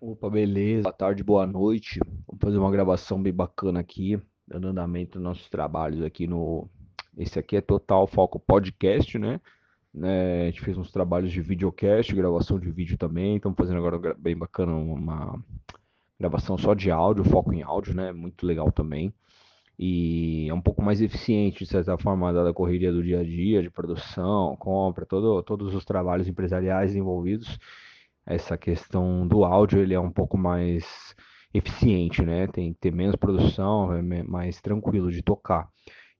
[0.00, 0.84] Opa, beleza.
[0.84, 1.98] Boa tarde, boa noite.
[2.24, 4.16] Vamos fazer uma gravação bem bacana aqui,
[4.46, 6.68] dando andamento nos nossos trabalhos aqui no.
[7.16, 9.40] Esse aqui é Total Foco Podcast, né?
[9.92, 10.42] né?
[10.42, 13.36] A gente fez uns trabalhos de videocast, gravação de vídeo também.
[13.36, 15.36] Estamos fazendo agora bem bacana uma
[16.18, 18.12] gravação só de áudio, foco em áudio, né?
[18.12, 19.12] Muito legal também.
[19.76, 23.24] E é um pouco mais eficiente, de certa forma, dada a correria do dia a
[23.24, 27.58] dia, de produção, compra, todo, todos os trabalhos empresariais envolvidos
[28.28, 30.84] essa questão do áudio ele é um pouco mais
[31.52, 32.46] eficiente, né?
[32.46, 35.66] Tem que ter menos produção, é mais tranquilo de tocar.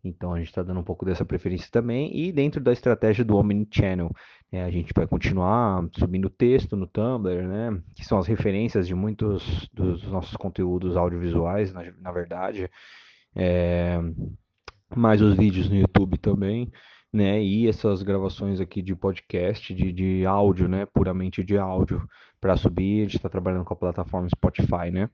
[0.03, 2.17] Então a gente está dando um pouco dessa preferência também.
[2.17, 4.11] E dentro da estratégia do Omnichannel,
[4.51, 7.79] né, a gente vai continuar subindo texto no Tumblr, né?
[7.95, 12.71] Que são as referências de muitos dos nossos conteúdos audiovisuais, na, na verdade.
[13.37, 13.99] É,
[14.97, 16.73] mais os vídeos no YouTube também
[17.13, 17.43] né?
[17.43, 20.87] E essas gravações aqui de podcast, de, de áudio, né?
[20.87, 22.07] Puramente de áudio,
[22.41, 23.01] para subir.
[23.01, 25.09] A gente está trabalhando com a plataforma Spotify, né?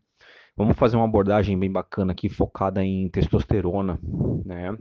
[0.57, 3.98] Vamos fazer uma abordagem bem bacana aqui, focada em testosterona,
[4.45, 4.77] né?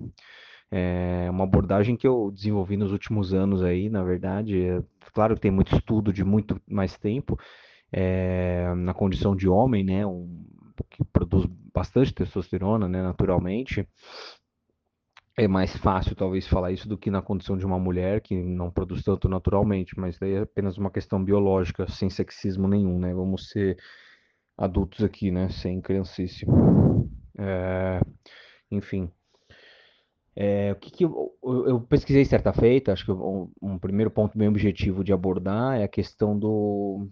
[0.71, 4.65] É uma abordagem que eu desenvolvi nos últimos anos aí, na verdade.
[4.65, 4.83] É,
[5.13, 7.37] claro que tem muito estudo de muito mais tempo
[7.91, 10.05] é, na condição de homem, né?
[10.05, 10.45] Um,
[10.89, 13.03] que produz bastante testosterona, né?
[13.03, 13.87] Naturalmente
[15.37, 18.69] é mais fácil talvez falar isso do que na condição de uma mulher que não
[18.69, 23.13] produz tanto naturalmente, mas daí é apenas uma questão biológica, sem sexismo nenhum, né?
[23.13, 23.77] Vamos ser
[24.57, 25.49] adultos aqui, né?
[25.49, 26.45] Sem criancice.
[27.37, 27.99] É...
[28.69, 29.11] Enfim.
[30.35, 34.35] É, o que, que eu, eu, pesquisei certa feita, acho que um, um primeiro ponto
[34.35, 37.07] bem objetivo de abordar é a questão do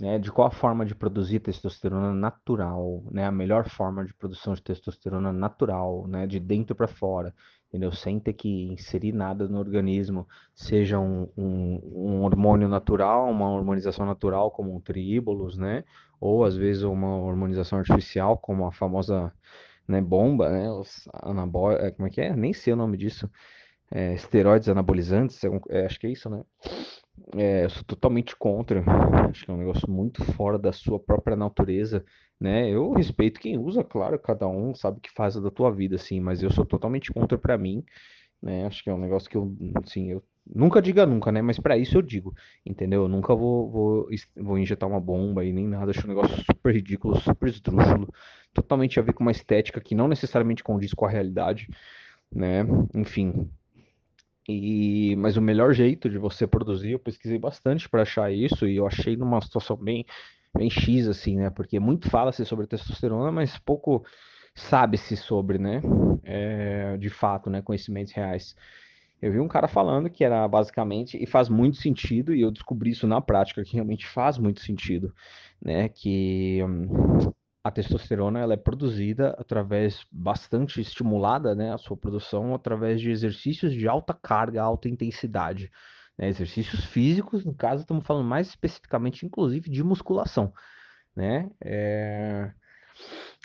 [0.00, 4.54] né, de qual a forma de produzir testosterona natural, né, a melhor forma de produção
[4.54, 7.34] de testosterona natural, né, de dentro para fora,
[7.68, 7.92] entendeu?
[7.92, 14.04] Sem ter que inserir nada no organismo, seja um, um, um hormônio natural, uma hormonização
[14.04, 15.84] natural como um triíbolos, né,
[16.20, 19.32] ou às vezes uma hormonização artificial como a famosa
[19.86, 20.66] né, bomba, né,
[21.22, 21.72] anabó...
[21.72, 22.34] É, como é que é?
[22.34, 23.30] Nem sei o nome disso.
[23.90, 26.42] É, esteroides anabolizantes, é, acho que é isso, né?
[27.36, 28.82] É, eu sou totalmente contra.
[29.30, 32.04] Acho que é um negócio muito fora da sua própria natureza,
[32.40, 32.68] né?
[32.68, 36.20] Eu respeito quem usa, claro, cada um sabe o que faz da tua vida, assim,
[36.20, 37.84] mas eu sou totalmente contra para mim,
[38.42, 38.66] né?
[38.66, 39.54] Acho que é um negócio que eu,
[39.84, 41.40] assim, eu nunca diga nunca, né?
[41.40, 42.34] Mas para isso eu digo,
[42.66, 43.02] entendeu?
[43.02, 45.90] Eu nunca vou, vou, vou injetar uma bomba e nem nada.
[45.90, 48.12] Acho um negócio super ridículo, super esdrúxulo,
[48.52, 51.68] totalmente a ver com uma estética que não necessariamente condiz com a realidade,
[52.32, 52.64] né?
[52.94, 53.48] Enfim,
[54.48, 58.76] e, mas o melhor jeito de você produzir, eu pesquisei bastante para achar isso e
[58.76, 60.04] eu achei numa situação bem,
[60.56, 61.50] bem X, assim, né?
[61.50, 64.04] Porque muito fala-se sobre testosterona, mas pouco
[64.54, 65.80] sabe-se sobre, né?
[66.24, 67.62] É, de fato, né?
[67.62, 68.54] Conhecimentos reais.
[69.20, 72.90] Eu vi um cara falando que era basicamente, e faz muito sentido, e eu descobri
[72.90, 75.14] isso na prática, que realmente faz muito sentido,
[75.62, 75.88] né?
[75.88, 77.32] Que hum,
[77.64, 83.72] a testosterona ela é produzida através bastante estimulada, né, a sua produção através de exercícios
[83.72, 85.72] de alta carga, alta intensidade,
[86.18, 90.52] né, exercícios físicos, no caso estamos falando mais especificamente, inclusive, de musculação,
[91.16, 92.52] né, é,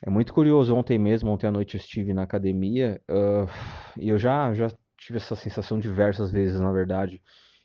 [0.06, 3.50] é muito curioso, ontem mesmo, ontem à noite eu estive na academia uh,
[3.97, 7.22] e eu já, já tive essa sensação diversas vezes, na verdade,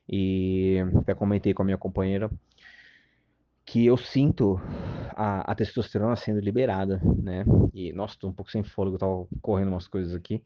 [0.08, 2.30] e até comentei com a minha companheira,
[3.64, 4.60] que eu sinto
[5.16, 7.44] a, a, testosterona sendo liberada, né?
[7.72, 10.42] E, nossa, tô um pouco sem fôlego, tava correndo umas coisas aqui.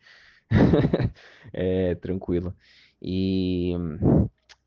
[1.52, 2.54] é, tranquilo.
[3.00, 3.72] E,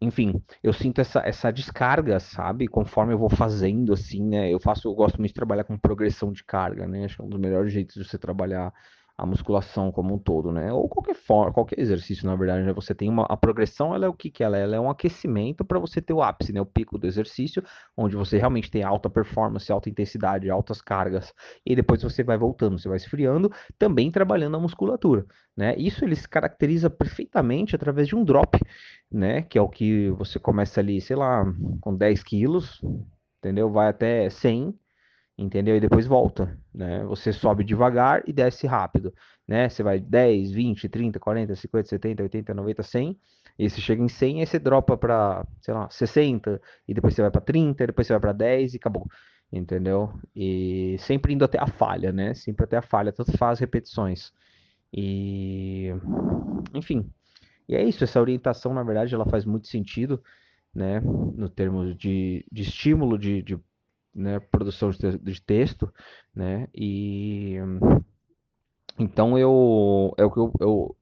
[0.02, 2.68] enfim, eu sinto essa, essa descarga, sabe?
[2.68, 4.52] Conforme eu vou fazendo, assim, né?
[4.52, 7.06] Eu faço, eu gosto muito de trabalhar com progressão de carga, né?
[7.06, 8.74] Acho que é um dos melhores jeitos de você trabalhar
[9.18, 10.72] a musculação como um todo, né?
[10.74, 12.74] Ou qualquer forma, qualquer exercício, na verdade, né?
[12.74, 14.64] Você tem uma a progressão, ela é o que que ela é?
[14.64, 16.62] Ela é um aquecimento para você ter o ápice, né?
[16.62, 17.64] O pico do exercício,
[17.96, 21.34] onde você realmente tem alta performance, alta intensidade, altas cargas,
[21.66, 25.76] e depois você vai voltando, você vai esfriando, também trabalhando a musculatura, né?
[25.78, 28.60] Isso ele se caracteriza perfeitamente através de um drop,
[29.12, 29.42] né?
[29.44, 31.46] Que é o que você começa ali, sei lá,
[31.82, 32.82] com 10 quilos,
[33.40, 33.70] entendeu?
[33.72, 34.74] Vai até 100
[35.42, 35.76] entendeu?
[35.76, 37.04] E depois volta, né?
[37.06, 39.14] Você sobe devagar e desce rápido,
[39.48, 39.68] né?
[39.68, 43.20] Você vai 10, 20, 30, 40, 50, 70, 80, 90, 100,
[43.58, 47.22] e você chega em 100, aí você dropa para, sei lá, 60, e depois você
[47.22, 49.08] vai para 30, depois você vai para 10 e acabou,
[49.52, 50.14] entendeu?
[50.36, 52.34] E sempre indo até a falha, né?
[52.34, 54.32] Sempre até a falha, tanto faz repetições.
[54.94, 55.90] E,
[56.74, 57.10] enfim,
[57.68, 60.22] e é isso, essa orientação, na verdade, ela faz muito sentido,
[60.74, 61.00] né?
[61.02, 63.58] No termos de, de estímulo, de, de
[64.14, 65.92] né, produção de, texto,
[66.36, 67.56] né, e
[69.00, 70.96] então eu é o que eu,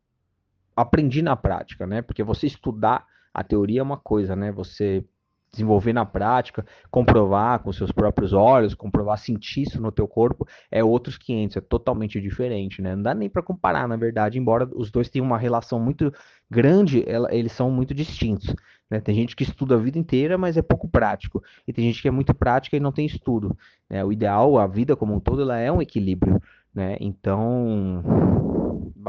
[0.75, 5.05] aprendi na prática, né, porque você estudar a teoria é uma coisa, né, você
[5.51, 10.83] desenvolver na prática, comprovar com seus próprios olhos, comprovar, sentir isso no teu corpo, é
[10.83, 12.95] outros 500, é totalmente diferente, né?
[12.95, 16.13] Não dá nem para comparar, na verdade, embora os dois tenham uma relação muito
[16.49, 18.53] grande, ela, eles são muito distintos.
[18.89, 18.99] Né?
[18.99, 22.07] Tem gente que estuda a vida inteira, mas é pouco prático, e tem gente que
[22.07, 23.55] é muito prática e não tem estudo.
[23.89, 24.03] Né?
[24.03, 26.41] O ideal, a vida como um todo, ela é um equilíbrio.
[26.73, 26.97] Né?
[26.99, 28.03] Então,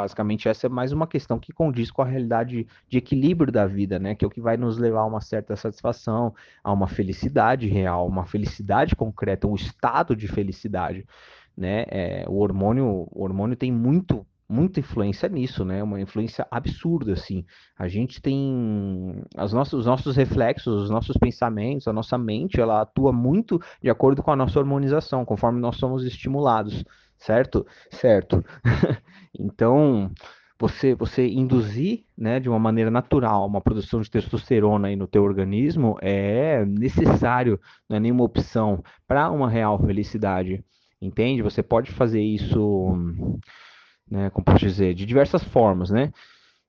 [0.01, 3.99] basicamente essa é mais uma questão que condiz com a realidade de equilíbrio da vida,
[3.99, 4.15] né?
[4.15, 8.07] Que é o que vai nos levar a uma certa satisfação, a uma felicidade real,
[8.07, 11.07] uma felicidade concreta, um estado de felicidade,
[11.57, 11.85] né?
[11.89, 15.83] É, o hormônio, o hormônio tem muito muita influência nisso, né?
[15.83, 17.45] Uma influência absurda, assim.
[17.79, 22.83] A gente tem as nossas, os nossos reflexos, os nossos pensamentos, a nossa mente, ela
[22.83, 26.85] atua muito de acordo com a nossa hormonização, conforme nós somos estimulados
[27.21, 27.67] certo?
[27.91, 28.45] Certo.
[29.39, 30.11] então,
[30.59, 35.23] você, você induzir, né, de uma maneira natural, uma produção de testosterona aí no teu
[35.23, 40.65] organismo é necessário, não é nenhuma opção para uma real felicidade,
[41.01, 41.43] entende?
[41.43, 42.95] Você pode fazer isso,
[44.11, 46.13] né, como posso dizer, de diversas formas, né?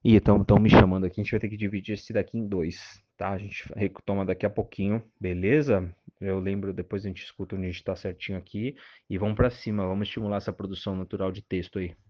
[0.04, 3.00] E estão me chamando aqui, a gente vai ter que dividir esse daqui em dois,
[3.16, 3.30] tá?
[3.30, 5.94] A gente retoma daqui a pouquinho, beleza?
[6.20, 8.76] Eu lembro, depois a gente escuta onde a gente está certinho aqui
[9.08, 11.94] e vamos para cima, vamos estimular essa produção natural de texto aí.